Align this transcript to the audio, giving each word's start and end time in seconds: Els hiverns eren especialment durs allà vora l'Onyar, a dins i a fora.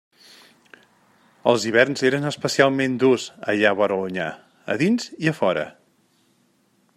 Els 1.51 1.67
hiverns 1.71 2.03
eren 2.09 2.25
especialment 2.29 2.95
durs 3.03 3.27
allà 3.53 3.75
vora 3.83 3.99
l'Onyar, 4.01 4.31
a 4.77 4.79
dins 4.85 5.13
i 5.27 5.31
a 5.35 5.35
fora. 5.43 5.69